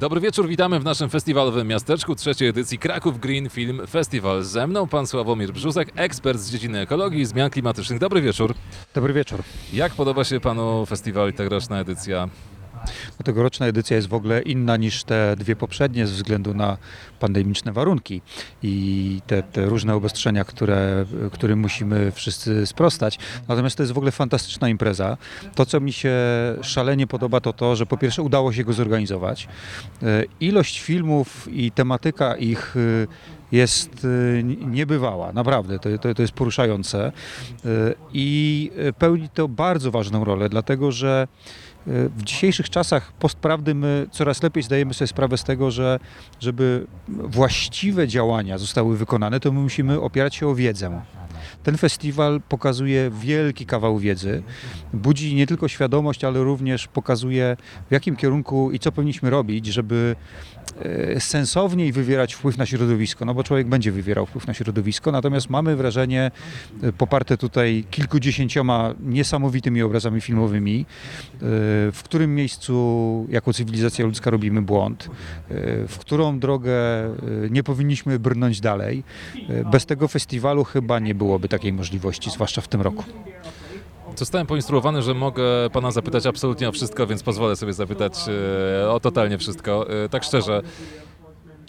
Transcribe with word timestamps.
Dobry 0.00 0.20
wieczór, 0.20 0.48
witamy 0.48 0.80
w 0.80 0.84
naszym 0.84 1.10
festiwalowym 1.10 1.68
miasteczku 1.68 2.14
trzeciej 2.14 2.48
edycji 2.48 2.78
Kraków 2.78 3.20
Green 3.20 3.48
Film 3.50 3.86
Festival. 3.86 4.42
Ze 4.42 4.66
mną 4.66 4.88
pan 4.88 5.06
Sławomir 5.06 5.52
Brzusek, 5.52 5.92
ekspert 5.96 6.38
z 6.38 6.50
dziedziny 6.50 6.80
ekologii 6.80 7.20
i 7.20 7.26
zmian 7.26 7.50
klimatycznych. 7.50 7.98
Dobry 7.98 8.22
wieczór. 8.22 8.54
Dobry 8.94 9.12
wieczór. 9.12 9.42
Jak 9.72 9.94
podoba 9.94 10.24
się 10.24 10.40
panu 10.40 10.86
festiwal 10.86 11.30
i 11.30 11.32
tegoroczna 11.32 11.80
edycja? 11.80 12.28
No, 12.86 13.24
Tegoroczna 13.24 13.66
edycja 13.66 13.96
jest 13.96 14.08
w 14.08 14.14
ogóle 14.14 14.42
inna 14.42 14.76
niż 14.76 15.04
te 15.04 15.36
dwie 15.38 15.56
poprzednie 15.56 16.06
ze 16.06 16.14
względu 16.14 16.54
na 16.54 16.76
pandemiczne 17.20 17.72
warunki 17.72 18.22
i 18.62 19.20
te, 19.26 19.42
te 19.42 19.66
różne 19.66 19.94
obostrzenia, 19.94 20.44
które, 20.44 21.04
którym 21.32 21.58
musimy 21.58 22.12
wszyscy 22.12 22.66
sprostać. 22.66 23.18
Natomiast 23.48 23.76
to 23.76 23.82
jest 23.82 23.92
w 23.92 23.98
ogóle 23.98 24.12
fantastyczna 24.12 24.68
impreza. 24.68 25.16
To, 25.54 25.66
co 25.66 25.80
mi 25.80 25.92
się 25.92 26.14
szalenie 26.62 27.06
podoba, 27.06 27.40
to 27.40 27.52
to, 27.52 27.76
że 27.76 27.86
po 27.86 27.96
pierwsze 27.96 28.22
udało 28.22 28.52
się 28.52 28.64
go 28.64 28.72
zorganizować. 28.72 29.48
E, 30.02 30.24
Ilość 30.40 30.80
filmów 30.80 31.48
i 31.52 31.70
tematyka 31.70 32.36
ich 32.36 32.76
jest 33.52 34.06
e, 34.38 34.42
niebywała, 34.42 35.32
naprawdę, 35.32 35.78
to, 35.78 35.98
to, 35.98 36.14
to 36.14 36.22
jest 36.22 36.34
poruszające 36.34 37.00
E, 37.64 37.94
i 38.12 38.70
e, 38.76 38.92
pełni 38.92 39.28
to 39.28 39.48
bardzo 39.48 39.90
ważną 39.90 40.24
rolę, 40.24 40.48
dlatego 40.48 40.92
że 40.92 41.28
w 41.86 42.22
dzisiejszych 42.22 42.70
czasach 42.70 43.12
postprawdy 43.12 43.74
my 43.74 44.06
coraz 44.10 44.42
lepiej 44.42 44.62
zdajemy 44.62 44.94
sobie 44.94 45.08
sprawę 45.08 45.38
z 45.38 45.44
tego, 45.44 45.70
że 45.70 45.98
żeby 46.40 46.86
właściwe 47.08 48.08
działania 48.08 48.58
zostały 48.58 48.96
wykonane, 48.96 49.40
to 49.40 49.52
my 49.52 49.60
musimy 49.60 50.00
opierać 50.00 50.34
się 50.34 50.48
o 50.48 50.54
wiedzę. 50.54 51.00
Ten 51.62 51.76
festiwal 51.76 52.40
pokazuje 52.48 53.10
wielki 53.20 53.66
kawał 53.66 53.98
wiedzy, 53.98 54.42
budzi 54.92 55.34
nie 55.34 55.46
tylko 55.46 55.68
świadomość, 55.68 56.24
ale 56.24 56.42
również 56.42 56.88
pokazuje 56.88 57.56
w 57.88 57.92
jakim 57.92 58.16
kierunku 58.16 58.70
i 58.70 58.78
co 58.78 58.92
powinniśmy 58.92 59.30
robić, 59.30 59.66
żeby 59.66 60.16
sensowniej 61.18 61.92
wywierać 61.92 62.34
wpływ 62.34 62.58
na 62.58 62.66
środowisko, 62.66 63.24
no 63.24 63.34
bo 63.34 63.44
człowiek 63.44 63.68
będzie 63.68 63.92
wywierał 63.92 64.26
wpływ 64.26 64.46
na 64.46 64.54
środowisko, 64.54 65.12
natomiast 65.12 65.50
mamy 65.50 65.76
wrażenie, 65.76 66.30
e, 66.82 66.92
poparte 66.92 67.36
tutaj 67.36 67.84
kilkudziesięcioma 67.90 68.94
niesamowitymi 69.00 69.82
obrazami 69.82 70.20
filmowymi, 70.20 70.80
e, 70.80 71.36
w 71.92 72.00
którym 72.04 72.34
miejscu 72.34 73.26
jako 73.30 73.52
cywilizacja 73.52 74.04
ludzka 74.04 74.30
robimy 74.30 74.62
błąd, 74.62 75.08
w 75.88 75.96
którą 75.98 76.38
drogę 76.38 76.72
nie 77.50 77.62
powinniśmy 77.62 78.18
brnąć 78.18 78.60
dalej. 78.60 79.04
Bez 79.72 79.86
tego 79.86 80.08
festiwalu 80.08 80.64
chyba 80.64 80.98
nie 80.98 81.14
byłoby 81.14 81.48
takiej 81.48 81.72
możliwości, 81.72 82.30
zwłaszcza 82.30 82.60
w 82.60 82.68
tym 82.68 82.80
roku. 82.80 83.04
Zostałem 84.16 84.46
poinstruowany, 84.46 85.02
że 85.02 85.14
mogę 85.14 85.42
pana 85.72 85.90
zapytać 85.90 86.26
absolutnie 86.26 86.68
o 86.68 86.72
wszystko, 86.72 87.06
więc 87.06 87.22
pozwolę 87.22 87.56
sobie 87.56 87.72
zapytać 87.72 88.14
e, 88.82 88.90
o 88.90 89.00
totalnie 89.00 89.38
wszystko. 89.38 89.86
E, 90.04 90.08
Tak 90.08 90.24
szczerze, 90.24 90.62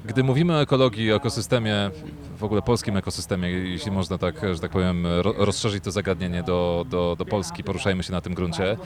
gdy 0.05 0.23
mówimy 0.23 0.53
o 0.53 0.61
ekologii, 0.61 1.13
o 1.13 1.15
ekosystemie, 1.15 1.91
w 2.37 2.43
ogóle 2.43 2.61
polskim 2.61 2.97
ekosystemie, 2.97 3.49
jeśli 3.49 3.91
można 3.91 4.17
tak, 4.17 4.35
że 4.53 4.59
tak 4.59 4.71
powiem, 4.71 5.07
ro- 5.07 5.33
rozszerzyć 5.37 5.83
to 5.83 5.91
zagadnienie 5.91 6.43
do, 6.43 6.85
do, 6.89 7.15
do 7.19 7.25
Polski, 7.25 7.63
poruszajmy 7.63 8.03
się 8.03 8.11
na 8.11 8.21
tym 8.21 8.33
gruncie. 8.33 8.77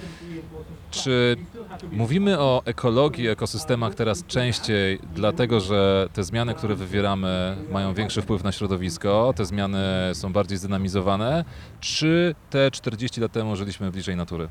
Czy 0.92 1.36
mówimy 1.92 2.40
o 2.40 2.62
ekologii, 2.66 3.28
ekosystemach 3.28 3.96
teraz 3.96 4.26
częściej 4.26 5.00
dlatego, 5.16 5.60
że 5.60 6.10
te 6.14 6.24
zmiany, 6.24 6.54
które 6.54 6.76
wywieramy, 6.76 7.58
mają 7.72 7.94
większy 7.94 8.22
wpływ 8.22 8.44
na 8.44 8.52
środowisko, 8.52 9.34
te 9.36 9.46
zmiany 9.46 9.84
są 10.14 10.34
bardziej 10.34 10.58
zdynamizowane, 10.58 11.46
czy 11.80 12.36
te 12.50 12.72
40 12.72 13.22
lat 13.22 13.32
temu 13.32 13.56
żyliśmy 13.56 13.92
bliżej 13.92 14.16
natury? 14.16 14.50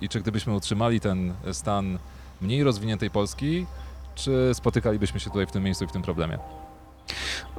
I 0.00 0.08
czy 0.08 0.20
gdybyśmy 0.20 0.54
utrzymali 0.54 1.00
ten 1.00 1.34
stan 1.52 1.98
mniej 2.40 2.64
rozwiniętej 2.64 3.10
Polski, 3.10 3.66
czy 4.20 4.50
spotykalibyśmy 4.54 5.20
się 5.20 5.30
tutaj 5.30 5.46
w 5.46 5.50
tym 5.50 5.62
miejscu 5.62 5.84
i 5.84 5.88
w 5.88 5.92
tym 5.92 6.02
problemie? 6.02 6.38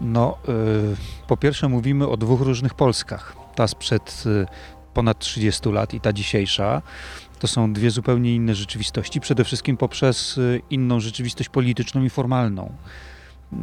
No, 0.01 0.37
y, 0.49 1.27
po 1.27 1.37
pierwsze 1.37 1.69
mówimy 1.69 2.07
o 2.07 2.17
dwóch 2.17 2.41
różnych 2.41 2.73
Polskach. 2.73 3.35
Ta 3.55 3.67
sprzed 3.67 4.23
y, 4.25 4.45
ponad 4.93 5.19
30 5.19 5.69
lat 5.69 5.93
i 5.93 6.01
ta 6.01 6.13
dzisiejsza. 6.13 6.81
To 7.39 7.47
są 7.47 7.73
dwie 7.73 7.91
zupełnie 7.91 8.35
inne 8.35 8.55
rzeczywistości, 8.55 9.19
przede 9.19 9.43
wszystkim 9.43 9.77
poprzez 9.77 10.37
y, 10.37 10.61
inną 10.69 10.99
rzeczywistość 10.99 11.49
polityczną 11.49 12.03
i 12.03 12.09
formalną, 12.09 12.71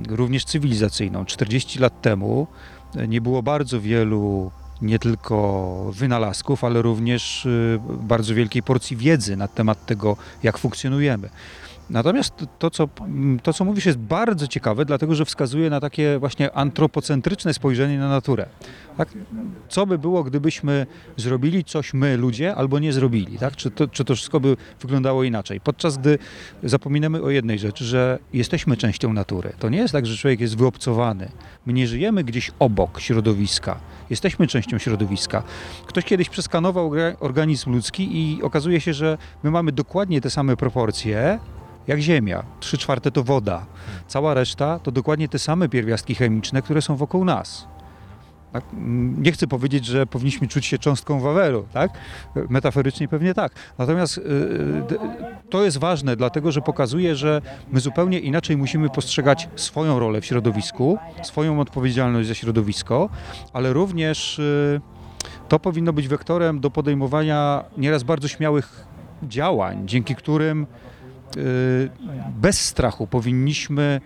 również 0.08 0.44
cywilizacyjną. 0.44 1.24
40 1.24 1.78
lat 1.78 2.02
temu 2.02 2.46
nie 3.08 3.20
było 3.20 3.42
bardzo 3.42 3.80
wielu 3.80 4.50
nie 4.82 4.98
tylko 4.98 5.90
wynalazków, 5.92 6.64
ale 6.64 6.82
również 6.82 7.48
bardzo 7.88 8.34
wielkiej 8.34 8.62
porcji 8.62 8.96
wiedzy 8.96 9.36
na 9.36 9.48
temat 9.48 9.86
tego, 9.86 10.16
jak 10.42 10.58
funkcjonujemy. 10.58 11.28
Natomiast 11.90 12.34
to 12.58 12.70
co, 12.70 12.88
to, 13.42 13.52
co 13.52 13.64
mówisz, 13.64 13.86
jest 13.86 13.98
bardzo 13.98 14.46
ciekawe, 14.46 14.84
dlatego 14.84 15.14
że 15.14 15.24
wskazuje 15.24 15.70
na 15.70 15.80
takie 15.80 16.18
właśnie 16.18 16.52
antropocentryczne 16.52 17.54
spojrzenie 17.54 17.98
na 17.98 18.08
naturę. 18.08 18.46
Tak? 18.96 19.08
Co 19.68 19.86
by 19.86 19.98
było, 19.98 20.24
gdybyśmy 20.24 20.86
zrobili 21.16 21.64
coś 21.64 21.94
my, 21.94 22.16
ludzie, 22.16 22.54
albo 22.54 22.78
nie 22.78 22.92
zrobili? 22.92 23.38
Tak? 23.38 23.56
Czy, 23.56 23.70
to, 23.70 23.88
czy 23.88 24.04
to 24.04 24.14
wszystko 24.14 24.40
by 24.40 24.56
wyglądało 24.80 25.24
inaczej? 25.24 25.60
Podczas 25.60 25.98
gdy 25.98 26.18
zapominamy 26.62 27.22
o 27.22 27.30
jednej 27.30 27.58
rzeczy, 27.58 27.84
że 27.84 28.18
jesteśmy 28.32 28.76
częścią 28.76 29.12
natury. 29.12 29.52
To 29.58 29.68
nie 29.68 29.78
jest 29.78 29.92
tak, 29.92 30.06
że 30.06 30.16
człowiek 30.16 30.40
jest 30.40 30.56
wyobcowany. 30.56 31.28
My 31.66 31.72
nie 31.72 31.86
żyjemy 31.86 32.24
gdzieś 32.24 32.50
obok 32.58 33.00
środowiska. 33.00 33.80
Jesteśmy 34.10 34.46
częścią 34.46 34.78
środowiska. 34.78 35.42
Ktoś 35.86 36.04
kiedyś 36.04 36.28
przeskanował 36.28 36.90
orga- 36.90 37.16
organizm 37.20 37.72
ludzki 37.72 38.08
i 38.16 38.42
okazuje 38.42 38.80
się, 38.80 38.94
że 38.94 39.18
my 39.42 39.50
mamy 39.50 39.72
dokładnie 39.72 40.20
te 40.20 40.30
same 40.30 40.56
proporcje, 40.56 41.38
jak 41.88 42.00
Ziemia. 42.00 42.42
Trzy 42.60 42.78
czwarte 42.78 43.10
to 43.10 43.24
woda. 43.24 43.66
Cała 44.06 44.34
reszta 44.34 44.78
to 44.78 44.92
dokładnie 44.92 45.28
te 45.28 45.38
same 45.38 45.68
pierwiastki 45.68 46.14
chemiczne, 46.14 46.62
które 46.62 46.82
są 46.82 46.96
wokół 46.96 47.24
nas. 47.24 47.68
Tak? 48.52 48.64
Mm, 48.72 49.22
Nie 49.22 49.32
chcę 49.32 49.46
powiedzieć, 49.46 49.84
że 49.84 50.06
powinniśmy 50.06 50.48
czuć 50.48 50.66
się 50.66 50.78
cząstką 50.78 51.20
Wawelu, 51.20 51.64
tak? 51.72 51.90
Metaforycznie 52.48 53.08
pewnie 53.08 53.34
tak. 53.34 53.52
Natomiast 53.78 54.16
yy, 54.16 54.98
to 55.50 55.64
jest 55.64 55.78
ważne, 55.78 56.16
dlatego 56.16 56.52
że 56.52 56.60
pokazuje, 56.60 57.16
że 57.16 57.42
my 57.72 57.80
zupełnie 57.80 58.18
inaczej 58.18 58.56
musimy 58.56 58.90
postrzegać 58.90 59.48
swoją 59.56 59.98
rolę 59.98 60.20
w 60.20 60.26
środowisku, 60.26 60.98
swoją 61.22 61.60
odpowiedzialność 61.60 62.28
za 62.28 62.34
środowisko, 62.34 63.08
ale 63.52 63.72
również 63.72 64.38
yy, 64.38 64.80
to 65.48 65.58
powinno 65.58 65.92
być 65.92 66.08
wektorem 66.08 66.60
do 66.60 66.70
podejmowania 66.70 67.64
nieraz 67.76 68.02
bardzo 68.02 68.28
śmiałych 68.28 68.86
działań, 69.22 69.82
dzięki 69.86 70.14
którym 70.14 70.66
bez 72.40 72.60
strachu 72.60 73.06
powinniśmy 73.06 74.00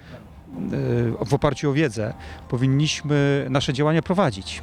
y, 1.22 1.26
w 1.26 1.34
oparciu 1.34 1.70
o 1.70 1.72
wiedzę 1.72 2.14
powinniśmy 2.48 3.46
nasze 3.50 3.72
działania 3.72 4.02
prowadzić. 4.02 4.62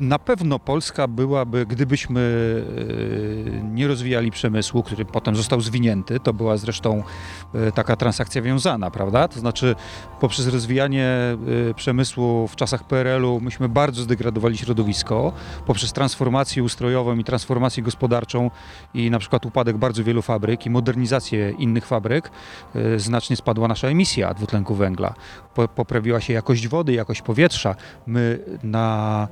Na 0.00 0.18
pewno 0.18 0.58
Polska 0.58 1.08
byłaby, 1.08 1.66
gdybyśmy 1.66 2.20
y, 2.20 3.62
nie 3.72 3.88
rozwijali 3.88 4.30
przemysłu, 4.30 4.82
który 4.82 5.04
potem 5.04 5.36
został 5.36 5.60
zwinięty, 5.60 6.20
to 6.20 6.32
była 6.32 6.56
zresztą 6.56 7.02
y, 7.54 7.72
taka 7.72 7.96
transakcja 7.96 8.42
wiązana, 8.42 8.90
prawda? 8.90 9.28
To 9.28 9.40
znaczy 9.40 9.74
poprzez 10.20 10.46
rozwijanie 10.46 11.36
y, 11.70 11.74
przemysłu 11.74 12.48
w 12.48 12.56
czasach 12.56 12.84
PRL-u 12.84 13.40
myśmy 13.40 13.68
bardzo 13.68 14.02
zdegradowali 14.02 14.58
środowisko, 14.58 15.32
poprzez 15.66 15.92
transformację 15.92 16.62
ustrojową 16.62 17.16
i 17.16 17.24
transformację 17.24 17.82
gospodarczą 17.82 18.50
i 18.94 19.10
na 19.10 19.18
przykład 19.18 19.46
upadek 19.46 19.76
bardzo 19.76 20.04
wielu 20.04 20.22
fabryk 20.22 20.66
i 20.66 20.70
modernizację 20.70 21.50
innych 21.50 21.86
fabryk, 21.86 22.30
znacznie 22.96 23.36
spadła 23.36 23.68
nasza 23.68 23.88
emisja 23.88 24.34
dwutlenku 24.34 24.74
węgla. 24.74 25.14
Po, 25.54 25.68
poprawiła 25.68 26.20
się 26.20 26.32
jakość 26.32 26.68
wody, 26.68 26.92
jakość 26.92 27.22
powietrza. 27.22 27.74
My 28.06 28.38
na 28.62 29.28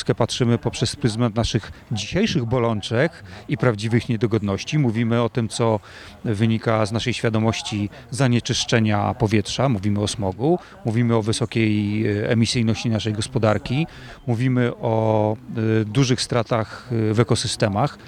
Polskę 0.00 0.14
patrzymy 0.14 0.58
poprzez 0.58 0.96
pryzmat 0.96 1.34
naszych 1.34 1.72
dzisiejszych 1.92 2.44
bolączek 2.44 3.24
i 3.48 3.56
prawdziwych 3.56 4.08
niedogodności. 4.08 4.78
Mówimy 4.78 5.22
o 5.22 5.28
tym, 5.28 5.48
co 5.48 5.80
wynika 6.24 6.86
z 6.86 6.92
naszej 6.92 7.14
świadomości 7.14 7.90
zanieczyszczenia 8.10 9.14
powietrza, 9.14 9.68
mówimy 9.68 10.00
o 10.00 10.08
smogu, 10.08 10.58
mówimy 10.84 11.16
o 11.16 11.22
wysokiej 11.22 12.06
y, 12.06 12.28
emisyjności 12.28 12.90
naszej 12.90 13.12
gospodarki, 13.12 13.86
mówimy 14.26 14.72
o 14.76 15.36
y, 15.80 15.84
dużych 15.84 16.22
stratach 16.22 16.88
y, 16.92 17.14
w 17.14 17.20
ekosystemach, 17.20 17.98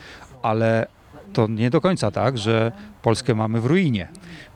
ale 0.43 0.87
to 1.33 1.47
nie 1.47 1.71
do 1.71 1.81
końca 1.81 2.11
tak, 2.11 2.39
że 2.39 2.73
Polskę 3.03 3.35
mamy 3.35 3.61
w 3.61 3.67
ruinie, 3.67 4.09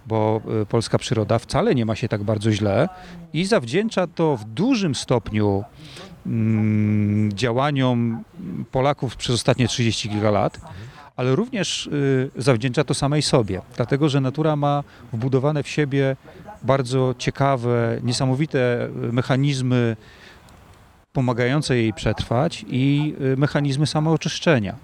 bo 0.07 0.41
polska 0.69 0.99
przyroda 0.99 1.39
wcale 1.39 1.75
nie 1.75 1.87
ma 1.87 1.95
się 1.95 2.09
tak 2.09 2.23
bardzo 2.23 2.53
źle 2.53 2.89
i 3.33 3.45
zawdzięcza 3.45 4.07
to 4.07 4.37
w 4.37 4.45
dużym 4.45 4.95
stopniu 4.95 5.65
działaniom 7.29 8.23
Polaków 8.71 9.17
przez 9.17 9.35
ostatnie 9.35 9.69
30 9.69 10.09
kilka 10.09 10.31
lat, 10.31 10.61
ale 11.17 11.37
również 11.37 11.87
y, 11.87 12.31
zawdzięcza 12.37 12.85
to 12.85 12.95
samej 12.95 13.23
sobie, 13.23 13.61
dlatego 13.77 14.09
że 14.09 14.21
natura 14.21 14.57
ma 14.57 14.85
wbudowane 15.13 15.63
w 15.63 15.69
siebie 15.69 16.17
bardzo 16.63 17.15
ciekawe, 17.19 17.99
niesamowite 18.03 18.89
y, 19.09 19.13
mechanizmy 19.13 19.97
pomagające 21.13 21.77
jej 21.77 21.93
przetrwać 21.93 22.65
i 22.69 23.15
y, 23.21 23.37
mechanizmy 23.37 23.87
samooczyszczenia. 23.87 24.75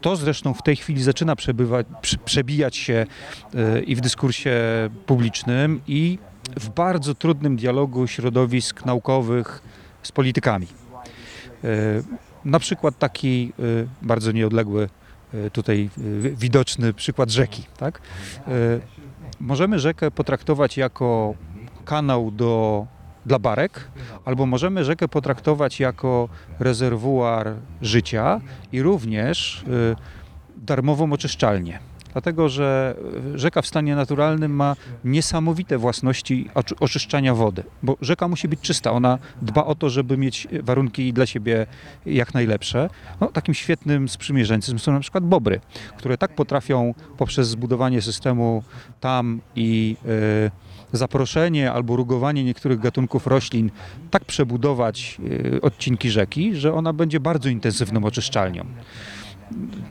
To 0.00 0.16
zresztą 0.16 0.54
w 0.54 0.62
tej 0.62 0.76
chwili 0.76 1.02
zaczyna 1.02 1.36
przebywać, 1.36 1.86
prze- 2.02 2.18
przebijać 2.24 2.76
się 2.76 3.06
i 3.86 3.96
w 3.96 4.00
dyskursie 4.00 4.60
publicznym, 5.06 5.80
i 5.86 6.18
w 6.56 6.68
bardzo 6.68 7.14
trudnym 7.14 7.56
dialogu 7.56 8.06
środowisk 8.06 8.84
naukowych 8.84 9.62
z 10.06 10.12
politykami. 10.12 10.66
E, 11.64 11.68
Na 12.44 12.58
przykład 12.58 12.98
taki 12.98 13.52
e, 13.58 13.62
bardzo 14.02 14.32
nieodległy, 14.32 14.88
e, 15.34 15.50
tutaj 15.50 15.90
widoczny 16.36 16.92
przykład 16.92 17.30
rzeki. 17.30 17.62
Tak? 17.76 18.00
Możemy 19.40 19.78
rzekę 19.78 20.10
potraktować 20.10 20.76
jako 20.76 21.34
kanał 21.84 22.30
do, 22.30 22.86
dla 23.26 23.38
barek, 23.38 23.88
albo 24.24 24.46
możemy 24.46 24.84
rzekę 24.84 25.08
potraktować 25.08 25.80
jako 25.80 26.28
rezerwuar 26.58 27.54
życia 27.82 28.40
i 28.72 28.82
również 28.82 29.64
darmową 30.56 31.12
oczyszczalnię. 31.12 31.78
Dlatego, 32.14 32.48
że 32.48 32.96
y, 33.34 33.38
rzeka 33.38 33.62
w 33.62 33.66
stanie 33.66 33.96
naturalnym 33.96 34.52
ma 34.56 34.76
niesamowite 35.04 35.78
własności 35.78 36.50
oczyszczania 36.80 37.34
wody, 37.34 37.62
bo 37.82 37.96
rzeka 38.00 38.28
musi 38.28 38.48
być 38.48 38.60
czysta. 38.60 38.92
Ona 38.92 39.18
dba 39.42 39.64
o 39.64 39.74
to, 39.74 39.90
żeby 39.90 40.16
mieć 40.16 40.48
warunki 40.62 41.12
dla 41.12 41.26
siebie 41.26 41.66
jak 42.06 42.34
najlepsze. 42.34 42.90
No, 43.20 43.26
takim 43.26 43.54
świetnym 43.54 44.08
sprzymierzeńcem 44.08 44.78
są 44.78 44.92
na 44.92 45.00
przykład 45.00 45.24
bobry, 45.24 45.60
które 45.96 46.18
tak 46.18 46.34
potrafią 46.34 46.94
poprzez 47.18 47.48
zbudowanie 47.48 48.02
systemu 48.02 48.62
tam 49.00 49.40
i 49.56 49.96
y, 50.06 50.96
zaproszenie 50.96 51.72
albo 51.72 51.96
rugowanie 51.96 52.44
niektórych 52.44 52.80
gatunków 52.80 53.26
roślin 53.26 53.70
tak 54.10 54.24
przebudować 54.24 55.18
odcinki 55.62 56.10
rzeki, 56.10 56.56
że 56.56 56.74
ona 56.74 56.92
będzie 56.92 57.20
bardzo 57.20 57.48
intensywną 57.48 58.04
oczyszczalnią. 58.04 58.66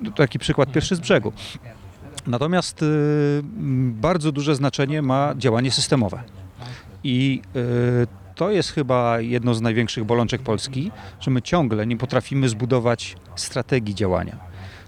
To 0.04 0.12
Taki 0.12 0.40
przykład 0.40 0.72
pierwszy 0.72 0.96
z 0.96 1.00
brzegu. 1.00 1.34
Natomiast 2.28 2.84
y, 2.84 2.86
bardzo 3.92 4.32
duże 4.32 4.56
znaczenie 4.56 5.02
ma 5.02 5.34
działanie 5.38 5.72
systemowe. 5.72 6.24
I 7.04 7.42
y, 7.56 8.08
to 8.36 8.52
jest 8.52 8.72
chyba 8.72 9.20
jedno 9.20 9.54
z 9.54 9.62
największych 9.62 10.04
bolączek 10.04 10.42
Polski, 10.42 10.92
że 11.20 11.32
my 11.32 11.42
ciągle 11.42 11.88
nie 11.88 11.98
potrafimy 11.98 12.50
zbudować 12.50 13.16
strategii 13.36 13.96
działania. 13.96 14.38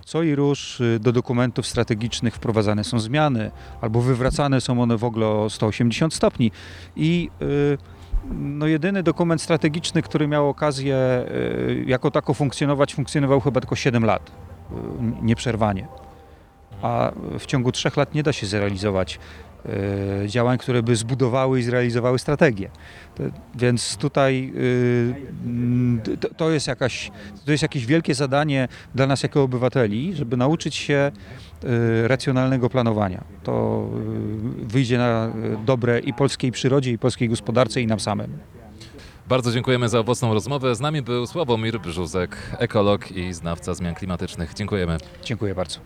Co 0.06 0.24
i 0.24 0.36
róż 0.36 0.82
y, 0.82 1.00
do 1.00 1.12
dokumentów 1.12 1.68
strategicznych 1.68 2.36
wprowadzane 2.36 2.84
są 2.84 3.00
zmiany, 3.00 3.52
albo 3.82 4.02
wywracane 4.02 4.62
są 4.62 4.82
one 4.82 4.98
w 4.98 5.04
ogóle 5.04 5.28
o 5.28 5.50
180 5.50 6.14
stopni. 6.14 6.52
I 6.96 7.30
no 8.32 8.68
jedyny 8.68 9.04
dokument 9.04 9.42
strategiczny, 9.42 10.02
który 10.02 10.28
miał 10.28 10.50
okazję 10.50 11.26
jako 11.86 12.12
tako 12.12 12.34
funkcjonować, 12.34 12.96
funkcjonował 12.96 13.42
chyba 13.42 13.62
tylko 13.62 13.76
7 13.76 14.06
lat, 14.06 14.32
nieprzerwanie. 15.22 15.88
A 16.86 17.12
w 17.40 17.46
ciągu 17.46 17.72
trzech 17.72 17.98
lat 17.98 18.14
nie 18.14 18.24
da 18.24 18.34
się 18.34 18.48
zrealizować 18.48 19.20
y, 20.24 20.28
działań, 20.28 20.58
które 20.58 20.84
by 20.84 20.96
zbudowały 20.96 21.60
i 21.60 21.64
zrealizowały 21.64 22.20
strategię. 22.20 22.70
Więc 23.56 23.98
tutaj 23.98 24.54
mm, 24.56 26.02
to, 26.38 26.50
jest 26.50 26.68
jakaś, 26.68 27.12
to 27.46 27.52
jest 27.52 27.62
jakieś 27.64 27.86
wielkie 27.86 28.16
zadanie 28.16 28.68
dla 28.96 29.08
nas 29.08 29.24
jako 29.24 29.44
obywateli, 29.44 30.16
żeby 30.16 30.38
nauczyć 30.38 30.76
się 30.76 31.12
y, 31.64 32.08
racjonalnego 32.08 32.70
planowania. 32.70 33.24
To 33.44 33.88
wyjdzie 34.62 34.98
na 34.98 35.34
dobre 35.66 36.00
i 36.00 36.14
polskiej 36.14 36.52
przyrodzie, 36.52 36.92
i 36.92 36.98
polskiej 36.98 37.30
gospodarce, 37.30 37.82
i 37.82 37.88
nam 37.88 38.00
samym. 38.00 38.38
Bardzo 39.28 39.52
dziękujemy 39.52 39.90
za 39.90 40.00
owocną 40.00 40.34
rozmowę. 40.34 40.76
Z 40.76 40.80
nami 40.80 41.02
był 41.02 41.28
Sławomir 41.28 41.80
Brzuzek, 41.80 42.38
ekolog 42.60 43.12
i 43.12 43.34
znawca 43.34 43.74
zmian 43.74 43.96
klimatycznych. 43.96 44.54
Dziękujemy. 44.54 44.98
Dziękuję 45.24 45.56
bardzo. 45.56 45.80